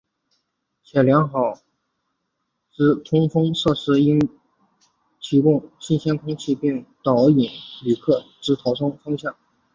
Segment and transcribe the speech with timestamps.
[0.83, 1.53] 且良好
[2.71, 4.27] 之通风设施应能
[5.19, 7.51] 提供新鲜空气并导引
[7.83, 9.35] 旅客之逃生方向。